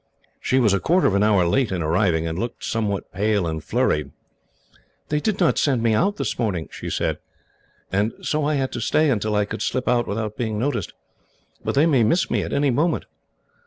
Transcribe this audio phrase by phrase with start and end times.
[0.39, 3.63] She was a quarter of an hour late in arriving, and looked somewhat pale and
[3.63, 4.09] flurried.
[5.09, 7.19] "They did not send me out this morning," she said,
[7.91, 10.93] "and so I had to stay, until I could slip out without being noticed;
[11.63, 13.05] but they may miss me at any moment."